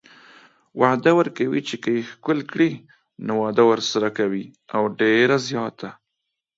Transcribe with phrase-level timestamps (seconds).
[0.79, 2.71] وعده ورکوي چې که يې ښکل کړي
[3.25, 4.43] نو واده ورسره کوي
[4.75, 5.89] او ډيره زياته